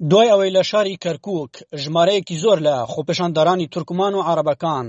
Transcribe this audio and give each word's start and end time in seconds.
دوای 0.00 0.28
ئەوەی 0.30 0.54
لە 0.58 0.62
شاری 0.70 0.98
کەرکک 1.04 1.50
ژمارەیەکی 1.84 2.40
زۆر 2.44 2.58
لە 2.66 2.74
خۆپەشاندارانی 2.92 3.68
تورکمان 3.72 4.14
و 4.14 4.22
عربەکان 4.32 4.86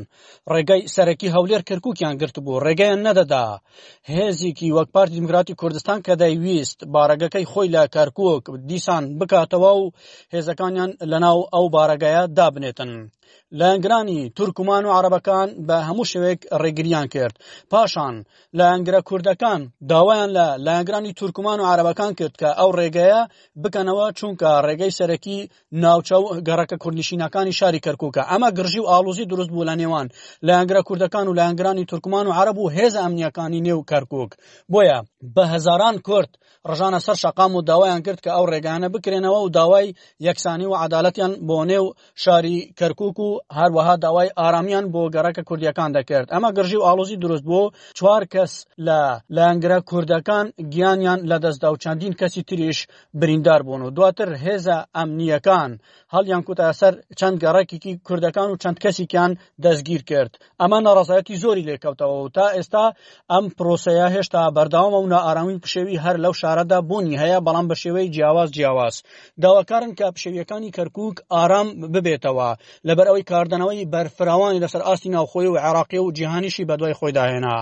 ڕێگای 0.54 0.82
سەرەکی 0.96 1.34
هەولێر 1.36 1.62
کەرککیان 1.70 2.16
گرت 2.22 2.36
بوو 2.46 2.62
ڕێگەیان 2.66 3.00
نەدەدا 3.08 3.46
هێزیکی 4.14 4.74
وەک 4.78 4.90
پارتی 4.94 5.16
دموکراتی 5.20 5.54
کوردستان 5.62 6.00
کە 6.08 6.14
دەیویست 6.22 6.80
بارەگەکەی 6.94 7.50
خۆی 7.52 7.74
لە 7.76 7.84
کەرکک 7.96 8.44
دیسان 8.70 9.04
بکاتەوە 9.20 9.72
و 9.82 9.92
هێزەکانیان 10.34 10.92
لەناو 11.12 11.40
ئەو 11.54 11.66
بارەگایە 11.76 12.24
دابنێتن 12.38 12.92
لە 13.60 13.66
ئەنگرانی 13.72 14.20
تورکمان 14.38 14.84
و 14.86 14.92
عربەکان 15.00 15.50
بە 15.68 15.78
هەموو 15.88 16.10
شوێک 16.14 16.40
ڕێگریان 16.62 17.08
کرد 17.14 17.36
پاشان 17.72 18.16
لە 18.58 18.66
ئەنگرە 18.72 19.02
کوردەکان 19.10 19.62
داوایان 19.90 20.30
لە 20.38 20.46
لایەنگرانی 20.66 21.14
تورکمان 21.20 21.60
و 21.60 21.66
عربەکان 21.74 22.12
کرد 22.20 22.36
کە 22.42 22.50
ئەو 22.60 22.72
ڕێگەیە 22.80 23.22
بکەنەوە 23.64 24.06
چونکە 24.20 24.50
ڕێگەی 24.68 24.92
سەرەکی 25.00 25.40
ناوچە 25.84 26.18
گەڕەکە 26.48 26.78
کوردنشینەکانی 26.84 27.58
شاری 27.60 27.84
کەرکووکە 27.86 28.22
ئەمە 28.32 28.50
گرژی 28.58 28.80
و 28.84 28.90
ئالوزی 28.92 29.26
دروست 29.32 29.52
بوو 29.54 29.68
لە 29.70 29.76
نێوان 29.82 30.08
لایەنگرە 30.48 30.82
کوردەکان 30.88 31.26
و 31.28 31.36
لایەنگرانی 31.40 31.88
تورکمان 31.90 32.26
و 32.28 32.32
عرب 32.40 32.58
و 32.60 32.72
هێز 32.76 32.94
ئەمنیەکانی 33.04 33.64
نێو 33.68 33.82
کەرکک 33.92 34.32
بۆیە 34.72 35.00
بە 35.36 35.44
هزاران 35.54 35.96
کورد 36.08 36.32
ڕژانە 36.70 37.00
سەر 37.06 37.18
شقام 37.24 37.52
و 37.56 37.62
داوایان 37.70 38.02
کرد 38.06 38.20
کە 38.26 38.30
ئەو 38.36 38.46
ڕێگانە 38.52 38.88
بکرێنەوە 38.96 39.40
و 39.46 39.50
داوای 39.58 39.88
یەکسانی 40.28 40.68
و 40.72 40.76
عدالەتیان 40.86 41.32
بۆ 41.48 41.58
نێو 41.70 41.86
شاری 42.24 42.58
کەرکک 42.80 43.18
و 43.26 43.30
هەروەها 43.60 43.96
داوای 44.06 44.28
ئارامیان 44.40 44.86
بۆ 44.94 45.02
گەڕەکە 45.16 45.42
کوردیەکان 45.50 45.90
دەکرد 45.98 46.28
ئەمە 46.34 46.50
گرژی 46.58 46.78
و 46.80 46.86
ئالوزی 46.88 47.18
دروست 47.24 47.44
بۆ 47.52 47.62
چوار 47.98 48.24
کەس 48.34 48.54
لە 48.88 49.00
لایەنگرە 49.36 49.80
کوردەکان 49.90 50.46
گیانیان 50.74 51.20
لەدەستدا 51.32 51.68
و 51.74 51.82
چەندین 51.84 52.14
کەسی 52.20 52.42
تریش 52.50 52.80
بریندار 53.20 53.62
بوون 53.66 53.82
و 53.82 53.90
دواتر 53.98 54.30
هێزە 54.44 54.78
ئەمنیەکان 54.98 55.72
هەڵیان 56.14 56.42
کوتا 56.48 56.68
سەر 56.80 56.94
چەند 57.20 57.36
گەڕێکێکی 57.44 57.94
کوردەکان 58.08 58.50
و 58.52 58.60
چەند 58.64 58.78
کەسێکیان 58.84 59.32
دەستگیر 59.64 60.02
کرد 60.10 60.32
ئەمە 60.62 60.80
نەڕازایەتی 60.86 61.40
زۆری 61.44 61.68
لێکەوتەوە 61.70 62.16
و 62.20 62.32
تا 62.36 62.46
ئێستا 62.56 62.86
ئەم 63.32 63.46
پرۆسەیە 63.58 64.08
هێشتا 64.16 64.42
بەرداوامە 64.56 65.00
و 65.02 65.12
نائارامی 65.14 65.62
پشێوی 65.64 66.02
هەر 66.04 66.16
لەو 66.24 66.34
شارەدا 66.42 66.80
بوونی 66.90 67.20
هەیە 67.22 67.40
بەڵام 67.46 67.66
بە 67.70 67.76
شێوەی 67.84 68.12
جیاواز 68.16 68.50
جیاواز 68.56 68.96
داواکارن 69.42 69.92
کە 70.00 70.06
پشێویەکانی 70.16 70.74
کەرکک 70.78 71.18
ئارام 71.34 71.68
ببێتەوە 71.94 72.50
لەبەر 72.88 73.06
ئەوەی 73.10 73.28
کاردنەوەی 73.32 73.90
بەرفراوانی 73.94 74.62
لەسەر 74.64 74.82
ئاستی 74.88 75.10
ناوخۆی 75.16 75.48
و 75.52 75.60
عراقی 75.68 76.00
و 76.02 76.14
جیهانیشی 76.18 76.68
بەدوای 76.70 76.98
خۆیداهێنا 77.00 77.58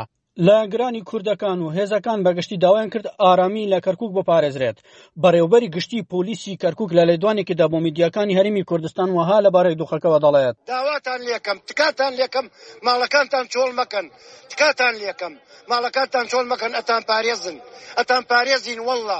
لە 0.45 0.57
گرانی 0.73 1.02
کوردەکان 1.09 1.59
و 1.61 1.69
هێزەکان 1.77 2.19
بەگشتی 2.25 2.57
داوایان 2.63 2.89
کرد 2.93 3.05
ئارامی 3.21 3.69
لە 3.73 3.80
کەرکک 3.85 4.11
بپارێزرێت 4.17 4.77
بەڕێوبەری 5.21 5.71
گشتی 5.75 6.05
پۆلیسی 6.11 6.57
کەرکک 6.63 6.89
لە 6.97 7.03
لێدوانێکی 7.09 7.57
دابۆمیدیەکانی 7.61 8.38
هەرمی 8.39 8.63
کوردستان 8.69 9.09
وها 9.11 9.38
لە 9.45 9.49
بارەی 9.55 9.77
دوخەکەەوە 9.80 10.19
دەڵێت 10.25 10.55
داواتان 10.73 11.21
لەکەم 11.33 11.58
تکاتان 11.67 12.13
لەکەم 12.21 12.45
ماڵەکانتان 12.88 13.45
چۆڵ 13.53 13.71
مەکەن 13.80 14.05
تکاتان 14.52 14.93
لەکەم 15.05 15.33
ماڵەکانتان 15.71 16.25
چۆڵ 16.31 16.45
مەکەن 16.52 16.71
ئەتان 16.77 17.02
پارێزن 17.09 17.58
ئەتان 17.97 18.23
پارێزین 18.31 18.80
وله 18.89 19.19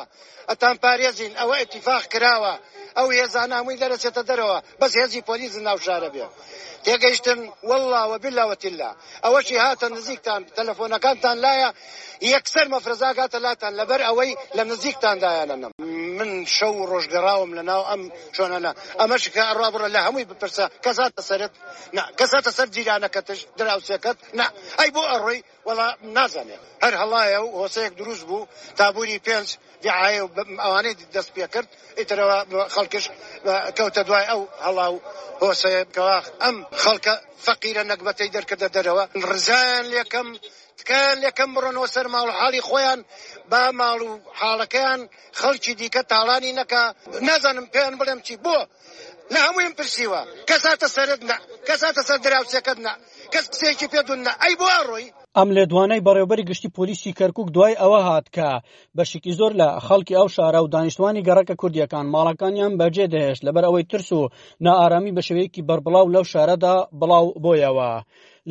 ئەتان 0.49 0.75
پارێزین 0.83 1.31
ئەوە 1.39 1.55
ئەتیفاق 1.61 2.03
کراوە 2.13 2.53
ئەو 3.00 3.08
هێزانامووی 3.22 3.80
دەرەچێتە 3.84 4.23
دەرەوە 4.30 4.58
بەس 4.80 4.92
هێزی 5.02 5.26
پۆلیز 5.30 5.53
ناو 5.67 5.78
شارە 5.86 6.09
بێ 6.16 6.28
تێگەیشتن 6.86 7.40
والله 7.70 8.02
وبلاوەتیلا 8.12 8.92
ئەوەشی 9.26 9.62
هاتە 9.66 9.86
نزیکتان 9.95 10.42
تەلەفۆنەکانتان 10.58 11.36
لایە 11.45 11.70
یەکسەر 12.34 12.66
مەفرزاگاتە 12.73 13.38
لاتان 13.45 13.73
لەبەر 13.80 14.02
ئەوەی 14.08 14.31
لە 14.58 14.64
نزیکتاندایانە 14.72 15.56
نم 15.62 15.73
من 16.19 16.29
شەو 16.57 16.73
ڕۆژگەڕاوم 16.91 17.51
لە 17.57 17.63
ناو 17.69 17.81
ئەم 17.89 18.01
چۆنەنا 18.35 18.72
ئەمەش 19.01 19.23
کە 19.35 19.44
ڕابڕە 19.59 19.88
لە 19.95 20.00
هەمووی 20.05 20.29
بپرسە 20.31 20.66
کەساتە 20.85 21.22
سرت 21.29 21.53
کەساتە 22.19 22.51
سەر 22.57 22.67
جیرانەکەتش 22.75 23.39
دراوسەکەت 23.59 24.17
نا 24.39 24.45
ئەی 24.79 24.89
بۆ 24.95 25.01
ئەڕۆی 25.11 25.39
وڵا 25.67 25.88
نازانێت 26.17 26.61
هەر 26.83 26.94
هەڵایە 27.01 27.39
و 27.44 27.47
هۆسەیەک 27.63 27.94
دروست 28.01 28.23
بوو 28.29 28.47
تابووری 28.79 29.23
پێنج 29.27 29.47
دیعاە 29.83 30.22
و 30.23 30.27
ئەوانەی 30.63 30.95
دەست 31.16 31.29
پێ 31.35 31.45
کرد 31.53 31.69
ئیترەوە 32.00 32.38
خەڵکش 32.75 33.06
کەوتە 33.77 34.01
دوای 34.07 34.25
ئەو 34.31 34.41
هەڵا 34.66 34.88
و 34.94 34.97
هۆسەیە 35.47 35.81
کەوا 35.95 36.17
ئەم 36.44 36.57
خەڵکە 36.83 37.16
فەقیرە 37.45 37.83
نەکبەتەی 37.91 38.29
دەرکردە 38.35 38.67
دەرەوە 38.75 39.03
ڕزان 39.29 39.83
لەکەم 39.95 40.27
تکایان 40.81 41.17
لەکەم 41.25 41.49
بڕۆنەوە 41.55 41.88
سەر 41.95 42.07
ماڵ 42.13 42.27
حاڵی 42.39 42.61
خۆیان 42.69 42.99
با 43.51 43.61
ماڵ 43.79 43.99
و 44.09 44.11
حاڵەکەیان 44.39 45.01
خەڵکی 45.39 45.73
دیکە 45.81 46.01
تاڵانی 46.11 46.55
نەکە 46.59 46.81
نازانم 47.27 47.67
پێیان 47.73 47.95
بڵێم 47.99 48.19
چی 48.27 48.35
بۆ 48.45 48.57
لە 49.33 49.39
هەموویان 49.45 49.73
پرسیوە 49.77 50.21
کەساتە 50.49 50.88
سەرت 50.95 51.21
نە 51.29 51.38
کەساتە 51.67 52.01
سەر 52.07 52.19
دراوسەکەت 52.25 52.79
نە 52.85 52.93
کەس 53.33 53.45
قسێکی 53.53 53.88
پێدون 53.93 54.19
نە 54.27 54.31
ئەی 54.41 54.53
بۆ 54.59 54.67
ڕۆی 54.89 55.07
ئەم 55.38 55.49
لە 55.57 55.63
دوانای 55.71 56.03
بەڕێوبەری 56.07 56.47
گشتی 56.49 56.73
پۆلیسی 56.77 57.15
کەرکک 57.19 57.47
دوای 57.55 57.79
ئەوە 57.81 57.99
هاتکە 58.09 58.49
بەشکی 58.97 59.33
زۆر 59.39 59.51
لە 59.61 59.67
خەڵکی 59.88 60.17
ئەو 60.19 60.27
شارە 60.35 60.59
و 60.61 60.71
دانیشتوانی 60.73 61.25
گەڕەکە 61.27 61.55
کوردیەکان 61.61 62.05
ماڵەکانیان 62.13 62.73
بەجێ 62.79 63.05
دەهێشت 63.13 63.41
لەبەر 63.47 63.63
ئەوەی 63.67 63.88
ترس 63.91 64.09
و 64.19 64.29
نائارامی 64.65 65.15
بە 65.17 65.21
شوەیەکی 65.27 65.65
بەربڵاو 65.69 66.13
لەو 66.15 66.23
شارەدا 66.31 66.75
بڵاو 66.99 67.27
بۆیەوە. 67.44 67.91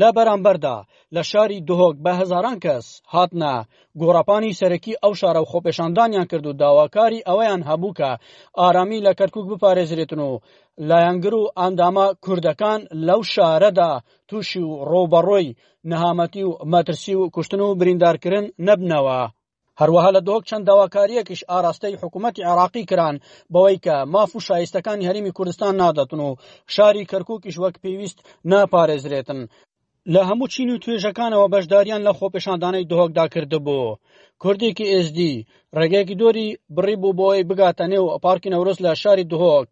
لە 0.00 0.08
بەرامبەردا 0.16 0.74
لە 1.16 1.22
شاری 1.30 1.58
دهۆک 1.68 1.96
بە 2.04 2.12
هەزاران 2.20 2.56
کەس 2.64 2.86
هاتنە 3.14 3.54
گۆڕپانی 4.00 4.56
سەرەکی 4.60 4.98
ئەو 5.02 5.12
شارە 5.20 5.40
و 5.42 5.50
خۆپێشاندانیان 5.52 6.26
کرد 6.30 6.46
و 6.46 6.52
داواکاری 6.62 7.24
ئەوەیان 7.28 7.62
هەبووکە 7.70 8.10
ئارامی 8.58 9.02
لە 9.06 9.12
کەرکک 9.18 9.46
بپارێزرێتن 9.50 10.20
و 10.28 10.30
لایەنگر 10.88 11.34
و 11.40 11.44
ئەندامە 11.60 12.06
کوردەکان 12.24 12.80
لەو 13.08 13.20
شارەدا 13.34 13.90
تووشی 14.28 14.62
و 14.68 14.72
ڕۆبەڕۆی 14.90 15.54
نەهامەتی 15.90 16.42
و 16.48 16.52
مەترسی 16.72 17.14
و 17.18 17.28
کوشتن 17.34 17.60
و 17.64 17.74
بریندارکردن 17.80 18.44
نەبنەوە. 18.68 19.18
هەروەها 19.80 20.10
لە 20.16 20.20
دۆک 20.28 20.42
چەند 20.48 20.64
داواکاریەکیش 20.68 21.40
ئاراستەی 21.50 21.98
حکوومەتتی 22.02 22.46
عراقی 22.50 22.84
کران 22.90 23.16
بەوەی 23.54 23.78
کە 23.84 23.94
ماف 24.12 24.30
و 24.36 24.40
شایستەکانی 24.48 25.08
هەرمی 25.08 25.32
کوردستان 25.36 25.74
نادەتن 25.82 26.20
و 26.26 26.30
شاری 26.74 27.08
کەرکووکیش 27.10 27.56
وەک 27.62 27.74
پێویست 27.84 28.18
ناپارێزرێتن 28.52 29.40
لە 30.14 30.20
هەموو 30.28 30.48
چین 30.54 30.68
و 30.74 30.78
توێژەکانەوە 30.84 31.48
بەشداریان 31.54 32.02
لە 32.08 32.12
خۆپێشاندانەی 32.18 32.88
دۆهۆکدا 32.90 33.24
کردبوو 33.34 33.96
کوردێکی 34.42 34.86
ئSD 34.96 35.18
ڕێگەیەکی 35.78 36.18
دۆری 36.22 36.48
بڕی 36.76 36.96
بوو 37.02 37.16
بۆی 37.20 37.42
بگاتە 37.50 37.84
نێو 37.92 38.18
پارکی 38.24 38.52
نەورۆست 38.54 38.80
لە 38.86 38.92
شاری 39.02 39.24
دهۆک 39.32 39.70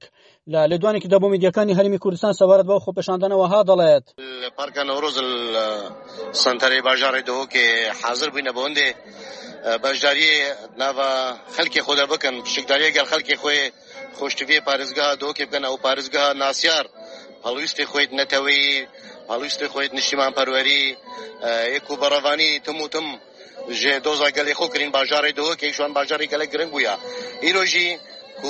لە 0.53 0.61
لێدوانێکی 0.71 1.11
دەبوو 1.13 1.33
میدیەکانی 1.35 1.77
هەرمی 1.79 2.03
کوردستان 2.05 2.33
سەبارەت 2.41 2.67
بە 2.71 2.77
خۆپێشاندانەوە 2.85 3.47
ها 3.53 3.61
دەڵێت 3.71 4.07
پارکە 4.59 4.83
نەورۆز 4.91 5.17
سنتەرەی 6.43 6.83
باژارڕی 6.87 7.27
دهۆکێ 7.29 7.67
حاضر 8.03 8.29
بووینە 8.31 8.53
بۆندێ 8.59 8.89
بەشداری 9.85 10.33
ناوە 10.81 11.11
خەلکی 11.57 11.81
خۆدا 11.87 12.05
بکەن 12.13 12.35
شکداریەگەر 12.55 13.07
خەلکی 13.13 13.37
خۆی 13.43 13.61
خۆشتوی 14.19 14.61
پارێزگا 14.69 15.09
دۆکێ 15.23 15.43
بکەن 15.49 15.65
ئەو 15.69 15.77
پارێزگا 15.85 16.25
ناسیار. 16.43 16.87
هەڵویستی 17.47 17.85
خۆیت 17.93 18.11
نەتەوەی 18.21 18.65
هەڵویستی 19.33 19.67
خۆیت 19.73 19.93
نیشتیمان 19.99 20.33
پەروەری 20.39 20.83
یەک 21.77 21.87
و 21.91 21.97
بەڕەوانی 22.03 22.51
تم 22.67 22.77
و 22.81 22.89
تم 22.95 23.07
ژێ 23.81 23.95
دۆزا 24.07 24.29
گەلی 24.37 24.55
خۆکرین 24.59 24.91
باژارێ 24.97 25.33
دۆ 25.39 25.47
کەیشوان 25.61 25.93
باژاری 25.99 26.31
گەلە 26.33 26.47
گرنگ 26.53 26.71
بووە 26.75 26.95
ئیرۆژی 27.45 27.89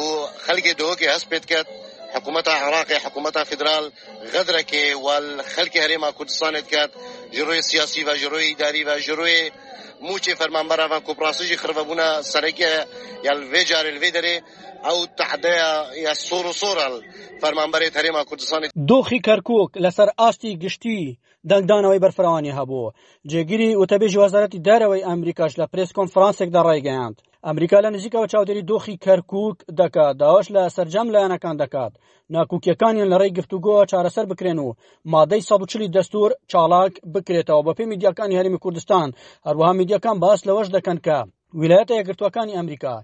و 0.02 0.04
خەلکی 0.44 0.72
دۆکێ 0.80 1.06
هەست 1.14 1.26
پێت 1.30 1.44
کرد 1.50 1.68
حکوومەت 2.14 2.46
عراقی 2.66 2.98
حکوومەت 3.04 3.36
فدرال 3.50 3.84
غەدرەکێ 4.32 4.84
وال 5.04 5.26
خەلکی 5.54 5.82
هەرێما 5.84 6.10
کوردستانت 6.16 6.66
کرد 6.72 6.90
ژڕۆی 7.36 7.62
سیاسی 7.70 8.00
بە 8.06 8.14
ژڕۆی 8.22 8.48
داری 8.62 8.82
بە 8.88 8.94
ژڕۆی 9.06 9.40
موچی 10.02 10.34
فرمان 10.34 10.68
برای 10.68 11.00
کوپراسیجی 11.00 11.56
خربونه 11.56 12.22
سرکی 12.22 12.62
یلوی 13.24 13.64
جار 13.64 13.86
الوی 13.86 14.10
داره 14.10 14.42
او 14.84 15.06
تعده 15.18 15.56
یا 16.02 16.14
سور 16.14 16.52
سور 16.52 16.78
فرمانبر 17.40 17.88
تحریم 17.88 18.12
کردستان 18.30 18.60
دوخی 18.86 19.20
کرکوک 19.20 19.70
لسر 19.76 20.06
آستی 20.16 20.56
گشتی 20.58 21.18
دنگدانەوەی 21.50 22.00
بەرفرەوانی 22.04 22.50
هەبوو 22.58 22.92
جێگیری 23.30 23.70
وتەبێژی 23.82 24.18
وەزارەتی 24.24 24.62
دەرەوەی 24.68 25.06
ئەمریکاش 25.08 25.52
لە 25.60 25.66
پرس 25.72 25.90
کۆنفرانسێکدا 25.96 26.60
ڕایگەیاند 26.68 27.16
ئەمریکا 27.48 27.78
لە 27.84 27.90
نزیکەوە 27.96 28.26
چاودێری 28.32 28.66
دۆخی 28.70 29.00
کەرکک 29.04 29.58
دەکات 29.80 30.14
داواش 30.22 30.46
لە 30.56 30.62
سەررجەم 30.74 31.08
لایەنەکان 31.14 31.56
دەکات 31.62 31.92
ناکوکیەکانیان 32.34 33.08
لە 33.12 33.16
ڕێی 33.22 33.36
گفتوگۆ 33.38 33.76
چارەسەر 33.90 34.24
بکرێن 34.32 34.58
و 34.62 34.68
مادەی 35.12 35.46
سەڵچلی 35.48 35.92
دەستور 35.96 36.30
چاڵاک 36.50 36.92
بکرێتەوە 37.14 37.62
بەپی 37.68 37.86
میدیاکانی 37.92 38.38
هەرمی 38.38 38.62
کوردستان 38.64 39.08
هەروەها 39.46 39.72
میدیەکان 39.80 40.16
باس 40.24 40.40
لەوەش 40.48 40.68
دەکەن 40.76 40.98
کە 41.06 41.18
ویلایەتە 41.60 41.94
یەگرتوەکانی 42.00 42.56
ئەمریکا 42.58 42.96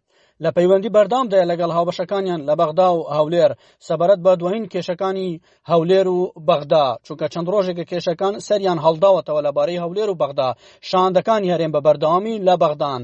لە 0.42 0.50
پەیوەندی 0.56 0.92
بەردامدای 0.96 1.48
لەگەڵ 1.50 1.70
هاوبەشەکانیان 1.76 2.40
لە 2.48 2.54
بەغدا 2.60 2.88
و 2.96 3.00
هەولێر 3.16 3.50
سەبارەت 3.86 4.20
بە 4.26 4.32
دوین 4.42 4.64
کێشەکانی 4.72 5.28
هەولێر 5.70 6.06
و 6.16 6.20
بەغدا 6.48 6.86
چونکە 7.06 7.26
چەند 7.32 7.48
ڕۆژێکە 7.52 7.84
کێشەکان 7.90 8.34
سەریان 8.46 8.78
هەڵداوەتەوە 8.84 9.40
لەبارەی 9.46 9.82
هەولێر 9.84 10.08
و 10.10 10.18
بەغدا 10.22 10.48
شاندەکانی 10.88 11.52
هەرێن 11.52 11.72
بە 11.74 11.80
بەرداوامی 11.86 12.36
لە 12.46 12.54
بەغدان 12.62 13.02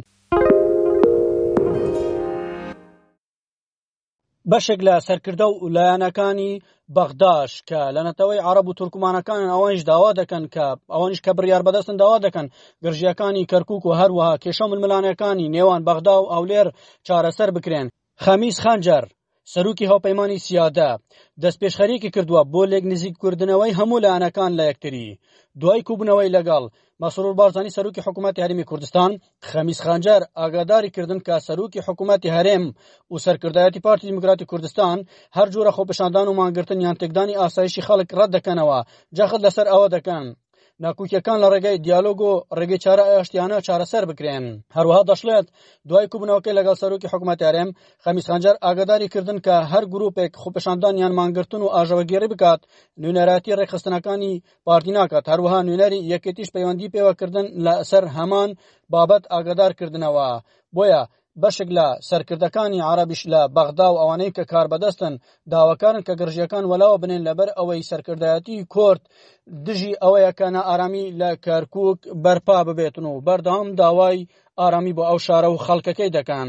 بەشێک 4.51 4.81
لە 4.89 4.95
سەرکردە 5.07 5.47
و 5.51 5.59
لایەنەکانی 5.77 6.53
بەغداش 6.97 7.53
کە 7.69 7.81
لە 7.95 8.03
نەتەوەی 8.09 8.45
عرب 8.49 8.67
و 8.69 8.77
تورکمانەکانن 8.79 9.51
ئەوانش 9.55 9.81
داوا 9.91 10.11
دەکەن 10.21 10.45
کە 10.55 10.67
ئەوانش 10.93 11.19
کە 11.25 11.33
بڕیار 11.37 11.63
بەدەستن 11.67 11.97
داوا 12.03 12.19
دەکەن 12.27 12.47
گرژیەکانی 12.85 13.49
کەرکک 13.51 13.83
و 13.87 13.97
هەروەها 14.01 14.33
کێشە 14.43 14.67
ململانەکانی 14.73 15.53
نێوان 15.55 15.81
بەغدا 15.89 16.17
و 16.21 16.31
ئەولێر 16.35 16.67
چارەسەر 17.07 17.51
بکرێن 17.57 17.87
خەمیز 18.25 18.57
خانجەر 18.65 19.05
سەرروکی 19.53 19.89
هاوپەیمانی 19.93 20.43
سیادە 20.45 20.91
دەستپێشخەرێکی 21.43 22.11
کردووە 22.15 22.43
بۆ 22.53 22.63
لێک 22.73 22.85
نزیک 22.93 23.15
کوردنەوەی 23.23 23.77
هەموو 23.79 24.03
لایەنەکان 24.05 24.53
لە 24.59 24.65
یەکتری 24.71 25.09
دوای 25.63 25.83
کوبنەوەی 25.89 26.33
لەگەڵ 26.37 26.63
مەسرور 27.03 27.35
بارزانانی 27.41 27.75
سەرروکی 27.77 28.05
حکوومەتتی 28.07 28.45
هەرمی 28.45 28.69
کوردستان 28.71 29.11
خەمیس 29.49 29.79
خانجار 29.87 30.23
ئاگاداری 30.41 30.91
کردن 30.97 31.21
کە 31.27 31.35
سەرروکی 31.47 31.85
حکوومەتتی 31.87 32.35
هەرێم 32.37 32.65
و 33.13 33.17
سەرکردایەتی 33.25 33.83
پارتی 33.87 34.09
دموکراتی 34.11 34.49
کوردستان 34.51 34.97
هەر 35.37 35.47
جوورە 35.55 35.73
خۆپشاندان 35.77 36.27
و 36.29 36.37
مانگرتن 36.41 36.79
یان 36.81 36.97
تێکدانی 37.01 37.39
ئاسایشی 37.41 37.85
خەڵک 37.87 38.09
ڕەت 38.19 38.31
دەکەنەوە 38.37 38.79
جەخت 39.19 39.41
لەسەر 39.45 39.67
ئەوە 39.73 39.87
دەکەن 39.97 40.27
ناکوکیەکان 40.85 41.39
لە 41.43 41.49
ڕێگای 41.55 41.81
دیالۆگ 41.87 42.21
و 42.29 42.33
ڕێگەی 42.59 42.83
چارە 42.85 43.05
ئاشتیانە 43.09 43.59
چارەسەر 43.67 44.05
بکرێن 44.11 44.45
هەروەها 44.77 45.03
دەشڵێت 45.11 45.47
دوای 45.89 46.07
کوبنەوەکەی 46.13 46.57
لەگەڵ 46.59 46.77
سەرۆکی 46.83 47.11
حکوومەتیارێم 47.13 47.71
خەمیس 48.05 48.27
خەنجەر 48.31 48.57
ئاگاداری 48.65 49.09
کردن 49.15 49.39
کە 49.47 49.55
هەر 49.73 49.85
گرروپێک 49.93 50.33
خوپشاندان 50.43 50.95
یان 51.03 51.13
مانگرتن 51.19 51.61
و 51.63 51.73
ئاژەوەگێری 51.75 52.31
بکات 52.33 52.61
نوێنەراتی 53.03 53.57
ڕێخستنەکانی 53.59 54.33
پارتی 54.67 54.93
ناکات 54.99 55.25
هەروەها 55.33 55.61
نوێنەری 55.67 56.01
یەکێتیش 56.13 56.49
پەیوەندی 56.55 56.93
پێوەکردن 56.95 57.47
لە 57.65 57.75
سەر 57.91 58.05
هەمان 58.17 58.51
بابەت 58.93 59.25
ئاگادارکردنەوە 59.33 60.29
بۆیە 60.77 61.03
بەشێک 61.43 61.71
لە 61.79 61.87
سەرکردەکانی 62.09 62.85
عربیش 62.91 63.23
لە 63.33 63.41
بەغدا 63.57 63.89
و 63.93 64.01
ئەوانەی 64.01 64.35
کە 64.37 64.45
کاربەدەستن 64.53 65.13
داواکارن 65.53 66.03
کە 66.07 66.13
گەڕژیەکان 66.21 66.65
وەلاوە 66.71 66.99
بنێن 67.03 67.23
لەبەر 67.29 67.49
ئەوەی 67.59 67.87
سەرکردایەتی 67.91 68.67
کورت 68.75 69.03
دژی 69.67 69.99
ئەوەیەکەە 70.03 70.49
ئارامی 70.69 71.07
لە 71.21 71.31
کەرکک 71.47 71.99
بەرپا 72.25 72.59
ببێتن 72.69 73.05
و 73.09 73.23
بەردەوام 73.27 73.69
داوای 73.81 74.19
ئارامی 74.61 74.97
بۆ 74.97 75.03
ئەو 75.09 75.19
شارە 75.27 75.49
و 75.51 75.63
خەڵکەکەی 75.67 76.15
دەکەن. 76.19 76.49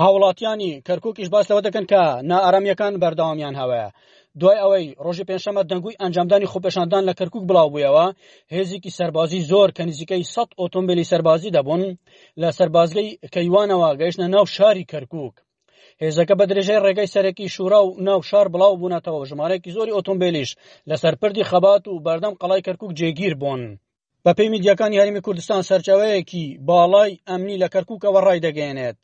هاوڵاتیانی 0.00 0.70
کەرککیش 0.86 1.28
باسەوە 1.34 1.60
دەکەن 1.66 1.86
کە 1.92 2.02
نائرامیەکان 2.30 2.92
بەردەوامیان 3.02 3.54
هەوەیە 3.60 3.88
دوای 4.40 4.58
ئەوەی 4.62 4.86
ڕۆژی 5.04 5.28
پێنجشەمە 5.28 5.62
دەنگوی 5.70 5.98
ئەنجامدانی 6.02 6.50
خۆپەشاندان 6.52 7.02
لە 7.08 7.12
کەرکک 7.18 7.42
بڵاو 7.48 7.68
بوویەوە 7.72 8.06
هێزیکی 8.54 8.94
سەربازی 8.98 9.46
زۆر 9.50 9.68
کە 9.76 9.82
نزیکەی 9.90 10.28
سەد 10.34 10.50
ئۆتۆمبیلی 10.60 11.08
سەربازی 11.10 11.54
دەبوون 11.56 11.82
لە 12.40 12.48
سەربازگەی 12.58 13.08
کەیوانەوە 13.34 13.88
گەیشتە 14.00 14.26
ناو 14.34 14.44
شاری 14.56 14.88
کەرکک 14.92 15.34
هێزەکە 16.02 16.34
بە 16.38 16.44
درێژەی 16.50 16.82
ڕێگەی 16.84 17.12
سەرەکی 17.14 17.52
شورا 17.54 17.80
و 17.84 17.88
ناو 18.08 18.20
شار 18.30 18.46
بڵاو 18.54 18.78
بوونەتەوە 18.80 19.22
ژمارەیەکی 19.30 19.74
زۆری 19.76 19.94
ئۆتۆمبیلیش 19.96 20.50
لە 20.88 20.96
سەرپردی 21.02 21.48
خەبات 21.50 21.82
و 21.88 21.94
بەردەم 22.06 22.34
قەڵای 22.40 22.64
کەرکک 22.66 22.90
جێگیر 22.98 23.34
بوون. 23.40 23.62
بە 24.24 24.32
پێی 24.36 24.52
میدیەکانی 24.54 25.00
هەرمی 25.00 25.24
کوردستان 25.26 25.62
سەرچاوەیەکی 25.68 26.44
باڵای 26.68 27.18
ئەمنی 27.28 27.60
لە 27.62 27.68
کەرککەوە 27.74 28.20
ڕای 28.26 28.42
دەگەێنێت 28.46 29.00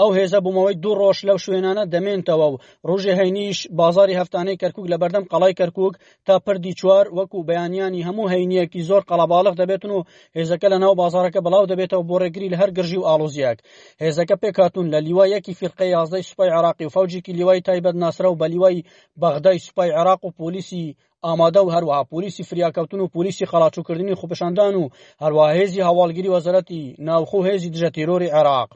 ئەو 0.00 0.10
هێزە 0.18 0.38
بوومەوەی 0.44 0.80
دوو 0.82 0.94
ڕۆژ 1.02 1.18
لەو 1.28 1.38
شوێنانە 1.44 1.84
دەمێنتەوە 1.94 2.46
و 2.52 2.60
ڕۆژی 2.88 3.16
هەینیش 3.20 3.58
بازاری 3.80 4.18
هەفتانەی 4.20 4.60
کەرکک 4.62 4.86
لە 4.92 4.96
بەردەم 5.02 5.24
قەڵای 5.32 5.56
کەرکک 5.60 5.94
تا 6.26 6.34
پردی 6.46 6.72
چوار 6.80 7.06
وەکو 7.18 7.46
بەیانیانی 7.48 8.04
هەموو 8.08 8.30
هەینیەکی 8.32 8.86
زۆر 8.88 9.02
قەڵەباڵق 9.08 9.54
دەبێتن 9.60 9.90
و 9.94 10.00
هێزەکە 10.36 10.66
لە 10.72 10.78
ناو 10.84 10.92
بازارەکە 11.02 11.40
بەڵاو 11.44 11.68
دەبێتەوە 11.72 12.04
بۆ 12.08 12.14
ڕێگری 12.22 12.52
لە 12.52 12.56
هەر 12.60 12.70
گرژی 12.76 12.98
و 13.00 13.06
ئالۆزیاک 13.08 13.58
هێزەکە 14.02 14.36
پێکاتون 14.42 14.86
لە 14.94 14.98
لیوای 15.06 15.28
یەکی 15.36 15.56
فرقی 15.60 15.88
یازدەی 15.96 16.26
سوپای 16.28 16.50
عراقی 16.58 16.84
و 16.86 16.92
فەوجێکی 16.94 17.36
لیوای 17.38 17.64
تایبەت 17.66 17.96
ناسرە 18.02 18.28
و 18.30 18.38
بە 18.40 18.46
لیوای 18.52 18.78
بەغدای 19.20 19.58
سوپای 19.66 19.90
عراق 20.00 20.20
و 20.24 20.30
پۆلیسی 20.38 20.84
ئامادە 21.26 21.60
و 21.64 21.72
هەروەها 21.74 22.02
پلیسی 22.12 22.42
فریاکەوتن 22.48 23.00
و 23.02 23.10
پلیسی 23.14 23.48
خەڵاچووکردنی 23.50 24.18
خوپشاندان 24.20 24.74
و 24.82 24.90
هەروە 25.22 25.44
هێزی 25.58 25.84
هەواڵگیری 25.88 26.32
وەزارەتی 26.34 26.82
ناوخۆ 27.08 27.38
هێزی 27.48 27.70
دژە 27.74 27.90
تیرۆری 27.96 28.30
عراق 28.40 28.70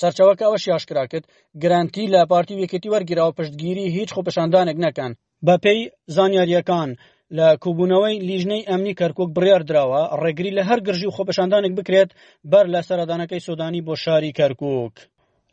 سەرچەوەکە 0.00 0.44
ئەوەش 0.46 0.64
یاشکرا 0.68 1.04
کرد 1.12 1.24
گرانتی 1.62 2.10
لە 2.14 2.20
پارتی 2.30 2.56
وێکێتی 2.60 2.92
وەرگراوە 2.94 3.36
پشتگیری 3.38 3.92
هیچ 3.96 4.08
خۆپەشاندانێک 4.16 4.78
نەکەن 4.86 5.12
بە 5.46 5.54
پێی 5.64 5.80
زانیاریەکان 6.16 6.90
لە 7.38 7.48
کوبوونەوەی 7.62 8.20
لیژنەی 8.28 8.66
ئەمنی 8.70 8.96
کەرکک 9.00 9.28
بڕیار 9.36 9.62
درراوە 9.68 10.02
ڕێگری 10.22 10.56
لە 10.58 10.62
هەر 10.68 10.78
گرژی 10.86 11.06
و 11.08 11.14
خۆپەشاندانێک 11.16 11.72
بکرێت 11.78 12.10
بەر 12.50 12.66
لە 12.74 12.80
سەردانەکەی 12.88 13.44
سودانی 13.46 13.84
بۆ 13.86 13.94
شاری 14.04 14.36
کەرکک. 14.38 14.94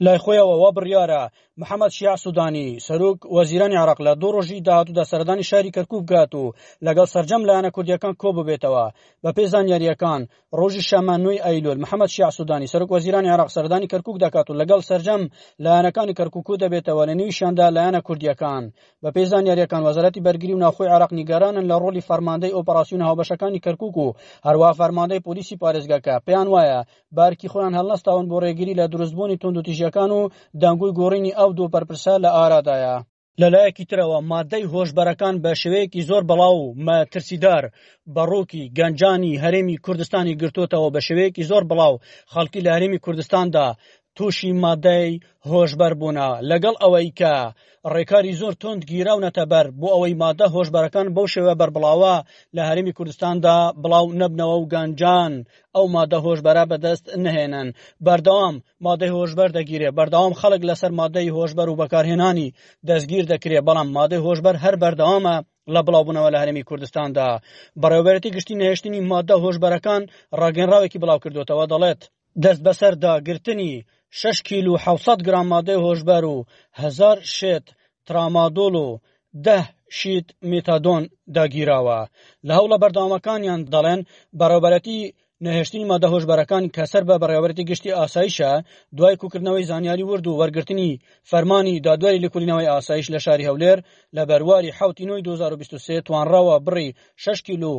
لای 0.04 0.22
خۆیەوە 0.24 0.56
وە 0.62 0.70
بڕیارە 0.78 1.24
محەممەد 1.62 1.90
شیا 1.92 2.16
سوودانی 2.16 2.80
سەرۆک 2.88 3.18
وەزیرانی 3.36 3.76
عراق 3.84 3.98
لە 4.02 4.16
دو 4.18 4.32
ڕۆژی 4.42 4.62
داهاتوودا 4.62 5.04
سەردانی 5.04 5.42
شاری 5.42 5.72
کەرکوب 5.72 6.06
گات 6.12 6.36
و 6.36 6.52
لەگەڵ 6.86 7.06
سرجەم 7.16 7.42
لایەنە 7.48 7.72
کوردیەکان 7.76 8.14
کۆ 8.22 8.30
ببێتەوە 8.38 8.86
بە 9.24 9.32
پێزان 9.38 9.66
یاریەکان 9.74 10.22
ڕۆژی 10.60 10.84
شەمانوی 10.90 11.42
ئەیلول 11.46 11.78
محەممەد 11.84 12.10
شیا 12.16 12.30
سوودانی 12.32 12.68
سەرک 12.74 12.90
وەزیرانی 12.94 13.30
عراق 13.36 13.50
سەردانی 13.56 13.88
کەرکک 13.92 14.18
دەکات 14.24 14.48
و 14.50 14.54
لەگەڵ 14.62 14.82
سرجەم 14.90 15.22
لایەنەکانی 15.66 16.14
کەرککو 16.18 16.54
دەبێتەوە 16.62 17.04
لە 17.10 17.14
نویشاندا 17.20 17.68
لایەنە 17.76 18.02
کوردیەکان 18.08 18.64
بە 19.04 19.10
پێزان 19.16 19.46
یاریەکان 19.50 19.82
وەزارەتی 19.88 20.22
بەرگری 20.26 20.54
و 20.56 20.62
ناخۆی 20.66 20.90
عراق 20.96 21.12
نیگەرانن 21.20 21.66
لە 21.72 21.76
ڕۆلی 21.82 22.06
فەرماندەی 22.08 22.54
ئۆپەراسیون 22.56 23.02
هاوبەشەکانی 23.08 23.60
کەرکک 23.66 23.98
و 23.98 24.14
هەروە 24.48 24.72
فەرماندەی 24.80 25.20
پلیسی 25.26 25.56
پارێزگەکە 25.64 26.16
پێیان 26.28 26.48
وایە 26.54 26.80
بارکی 27.18 27.50
خۆیان 27.52 27.74
هەڵەستاون 27.80 28.26
بۆ 28.30 28.38
ڕێگیری 28.44 28.78
لە 28.80 28.86
دروستبوونی 28.92 29.38
تونند 29.38 29.58
و 29.58 29.62
تیژەکان 29.68 30.12
و 30.18 30.22
دەنگوی 30.64 30.94
گۆڕینی 31.00 31.34
ئەو 31.44 31.52
دوو 31.58 31.74
پەرپرسە 31.76 32.14
لە 32.24 32.30
ئارادایە. 32.38 32.96
لەلایەکی 33.42 33.90
ترەوە 33.90 34.20
مادەی 34.32 34.70
هۆشببەرەکان 34.74 35.36
بە 35.44 35.52
شێوەیەکی 35.62 36.06
زۆر 36.10 36.24
بەڵاو 36.30 36.58
و 36.62 36.74
مەترسیدار 36.86 37.64
بەڕووکی 38.16 38.64
گەنجانی 38.78 39.40
هەرێمی 39.44 39.82
کوردستانی 39.86 40.38
گرتوتەوە 40.42 40.90
بە 40.96 41.02
شێوەیەکی 41.08 41.48
زۆر 41.52 41.64
بڵاو 41.70 41.96
خەڵکی 42.34 42.64
لە 42.66 42.70
هەرێمی 42.76 43.04
کوردستاندا 43.06 43.68
تووشی 44.18 44.50
مادەی 44.66 45.08
هۆشبەر 45.52 45.94
بوونا 46.00 46.30
لەگەڵ 46.50 46.76
ئەوەی 46.82 47.08
کە 47.20 47.34
ڕێکاری 47.94 48.38
زۆر 48.42 48.54
تند 48.62 48.82
گیراونەتە 48.90 49.44
بەر 49.52 49.66
بۆ 49.80 49.88
ئەوەی 49.94 50.14
مادە 50.24 50.46
هۆشبەرەکان 50.56 51.08
بەو 51.16 51.28
شێوە 51.34 51.54
بەربڵاوە 51.60 52.16
لە 52.56 52.62
هەرمی 52.70 52.96
کوردستاندا 52.98 53.58
بڵاو 53.82 54.06
نەبنەوە 54.22 54.56
و 54.60 54.70
گەنجان 54.74 55.34
ئەو 55.76 55.86
مادە 55.96 56.18
هۆشبەرە 56.26 56.64
بەدەست 56.72 57.06
نهێنن 57.24 57.68
بەردەوام 58.06 58.56
مادەی 58.86 59.14
هۆشبەر 59.16 59.50
دەگیرێ 59.58 59.90
بەردەوام 59.98 60.34
خەڵک 60.42 60.62
لەسەر 60.70 60.92
مادەی 61.02 61.34
هۆشبەر 61.38 61.68
و 61.70 61.80
بەکارهێنانی 61.82 62.54
دەستگیر 62.88 63.26
دەکرێ 63.34 63.60
بەڵام 63.68 63.90
مادەی 63.98 64.24
هۆشبەر 64.26 64.56
هەر 64.64 64.76
بەردەوامە 64.84 65.36
لە 65.74 65.82
بڵاوبوونەوە 65.86 66.30
لە 66.34 66.38
هەرمی 66.42 66.68
کوردستاندا 66.70 67.30
بەڕێوەتی 67.82 68.34
گشتی 68.36 68.56
نهێشتنی 68.62 69.02
مادە 69.12 69.36
هۆشبەرەکان 69.44 70.02
ڕاگەنراوێکی 70.42 71.02
بڵاو 71.02 71.22
کردوتەوە 71.24 71.66
دەڵێت 71.72 72.02
دەست 72.44 72.62
بەسەرداگررتنی 72.66 73.74
شەش 74.22 74.38
کیل 74.48 74.68
و 74.72 74.76
حەوسەد 74.84 75.20
گرام 75.28 75.48
مادەی 75.54 75.84
هۆشبەر 75.86 76.24
و 76.34 76.38
هەزار 76.82 77.18
شێت 77.38 77.66
ترامادۆڵ 78.08 78.76
و 78.86 78.88
دەه 79.46 79.64
شیت 79.98 80.28
میتادۆن 80.52 81.04
داگیراوە 81.36 82.00
لە 82.48 82.52
هەوڵە 82.58 82.78
بەردەوامەکانیان 82.84 83.62
دەڵێن 83.74 84.02
بەڕێوبەرەتی 84.40 85.00
نەهێشتنی 85.46 85.88
مادە 85.92 86.08
هۆشبەرەکان 86.14 86.64
کەسەر 86.76 87.04
بە 87.10 87.16
بەڕێوەتی 87.22 87.68
گشتی 87.70 87.96
ئاسایشە 87.98 88.52
دوای 88.98 89.16
کوکردنەوەی 89.22 89.68
زانیاری 89.72 90.06
ورد 90.10 90.26
و 90.28 90.38
وەرگرتنی 90.42 90.92
فەرمانی 91.30 91.82
دادوەری 91.86 92.24
لکولینەوەی 92.26 92.72
ئاسایش 92.74 93.08
لە 93.14 93.20
شاری 93.26 93.48
هەولێر 93.50 93.78
لە 94.16 94.24
بەرواری 94.30 94.76
حوتینۆی 94.78 95.24
2023 95.26 96.02
توانراوە 96.08 96.56
بڕی 96.68 96.90
6 97.26 97.42
کیلو 97.48 97.74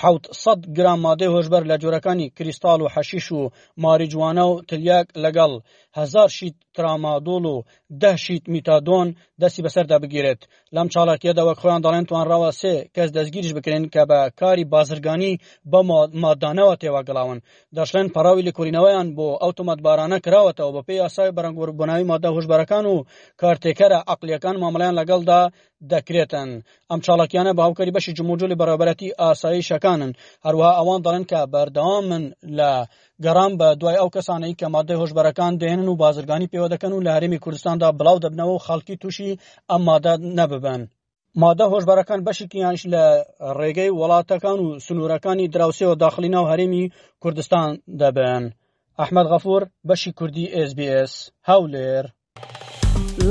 حوت 0.00 0.60
گرام 0.76 0.98
مادەی 1.06 1.32
هۆژبەر 1.34 1.62
لە 1.70 1.76
جۆرەکانی 1.82 2.32
کریستال 2.36 2.78
و 2.82 2.90
حەشیش 2.94 3.26
و 3.38 3.40
ماریجوانە 3.84 4.44
و 4.48 4.60
تلیاک 4.68 5.06
لەگەڵ 5.24 5.52
هزار 5.98 6.28
شیت 6.36 6.56
ترامادۆڵ 6.78 7.44
و 7.54 7.56
دەشیت 8.02 8.44
میتادۆن 8.54 9.08
دەستی 9.42 9.62
بەسەردا 9.66 9.96
بگیرێت 10.02 10.40
لەم 10.76 10.86
چاڵکیەدەوە 10.94 11.52
خۆیان 11.60 11.80
دەڵێن 11.86 12.04
توانڕاوە 12.08 12.50
سێ 12.60 12.74
کەس 12.94 13.08
دەستگیریش 13.16 13.52
بکرێن 13.56 13.84
کە 13.94 14.02
بە 14.10 14.18
کاری 14.40 14.64
بازرگانی 14.74 15.32
بە 15.72 15.80
مادانەوە 16.22 16.74
تێواگەڵاون 16.82 17.38
دەشلێن 17.76 18.08
پەراوی 18.14 18.46
لە 18.46 18.52
کورینەوەیان 18.56 19.08
بۆ 19.16 19.28
ئەوتۆمات 19.42 19.78
بارانە 19.86 20.18
کراوەتەوە 20.26 20.72
بە 20.76 20.80
پێی 20.86 21.00
یاسای 21.04 21.34
بەرەنگۆربووناوی 21.36 22.08
مادە 22.10 22.28
هۆشبەرەکان 22.36 22.84
و 22.92 22.96
کارتێکەرە 23.40 23.98
عقلیەکان 24.12 24.56
مامەڵیان 24.62 24.94
لەگەڵدا 25.00 25.40
دەکرێتن 25.92 26.48
ئەم 26.90 27.00
چاڵکیانە 27.04 27.52
باوکەری 27.58 27.94
بەشی 27.96 28.16
جموجلی 28.18 28.58
بەرەبەتی 28.60 29.14
ئاسایشەکانن 29.20 30.12
هەروها 30.46 30.70
ئەوان 30.78 31.00
دەڵێن 31.06 31.24
کە 31.30 31.38
بەردەوام 31.52 32.04
من 32.10 32.22
لە 32.58 32.70
گەڕام 33.24 33.52
بە 33.60 33.68
دوای 33.80 33.96
ئەو 34.00 34.08
کەسانەی 34.16 34.56
کە 34.60 34.66
مادەی 34.74 35.00
هۆشبەرەکان 35.00 35.52
دێنن 35.60 35.88
و 35.88 35.98
بازرگانی 36.02 36.50
پێوە 36.52 36.68
دەکەن 36.74 36.92
و 36.94 37.04
لە 37.06 37.10
هەرمی 37.16 37.42
کوردستاندا 37.44 37.88
بڵاو 37.98 38.22
دەبنەوە 38.24 38.54
و 38.54 38.64
خەڵکی 38.66 38.98
تووشی 39.02 39.38
ئەم 39.70 39.80
مادە 39.88 40.12
نەببن. 40.38 40.80
مادە 41.42 41.64
هۆشبەرەکان 41.72 42.20
بەشێکیانش 42.26 42.82
لە 42.92 43.04
ڕێگەی 43.58 43.90
وڵاتەکان 43.98 44.58
و 44.62 44.68
سنوورەکانی 44.86 45.50
دراوسەوە 45.54 45.94
داخلینە 46.04 46.38
و 46.40 46.48
هەرمی 46.52 46.84
کوردستان 47.22 47.68
دەبن. 48.00 48.44
ئەحمد 49.00 49.26
غەفور 49.32 49.62
بەشی 49.88 50.12
کوردی 50.18 50.46
SسBS 50.68 51.12
هەولێر 51.50 52.04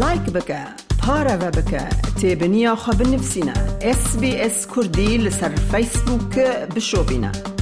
لایک 0.02 0.26
بکە 0.36 0.62
پارەوە 1.02 1.50
بکە 1.58 1.84
تێبنییاخوا 2.20 2.94
بنفسینە 3.00 3.58
SسBS 4.02 4.56
کوردی 4.74 5.12
لەسەر 5.26 5.52
فیسبووکە 5.72 6.48
بشۆبینە. 6.76 7.55